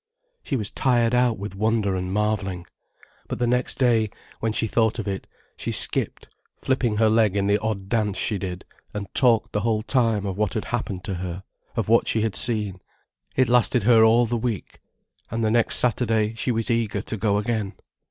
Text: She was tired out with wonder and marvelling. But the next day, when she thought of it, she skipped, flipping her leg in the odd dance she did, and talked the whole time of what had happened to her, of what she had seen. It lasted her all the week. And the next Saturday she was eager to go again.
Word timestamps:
She 0.41 0.55
was 0.55 0.71
tired 0.71 1.13
out 1.13 1.37
with 1.37 1.53
wonder 1.53 1.95
and 1.95 2.11
marvelling. 2.11 2.65
But 3.27 3.37
the 3.37 3.45
next 3.45 3.77
day, 3.77 4.09
when 4.39 4.51
she 4.51 4.65
thought 4.65 4.97
of 4.97 5.07
it, 5.07 5.27
she 5.55 5.71
skipped, 5.71 6.27
flipping 6.57 6.97
her 6.97 7.07
leg 7.07 7.35
in 7.35 7.45
the 7.45 7.59
odd 7.59 7.87
dance 7.87 8.17
she 8.17 8.39
did, 8.39 8.65
and 8.95 9.13
talked 9.13 9.51
the 9.51 9.61
whole 9.61 9.83
time 9.83 10.25
of 10.25 10.39
what 10.39 10.55
had 10.55 10.65
happened 10.65 11.03
to 11.03 11.13
her, 11.21 11.43
of 11.75 11.87
what 11.87 12.07
she 12.07 12.21
had 12.21 12.35
seen. 12.35 12.81
It 13.35 13.47
lasted 13.47 13.83
her 13.83 14.03
all 14.03 14.25
the 14.25 14.37
week. 14.37 14.79
And 15.29 15.43
the 15.43 15.51
next 15.51 15.75
Saturday 15.75 16.33
she 16.33 16.51
was 16.51 16.71
eager 16.71 17.03
to 17.03 17.15
go 17.15 17.37
again. 17.37 17.73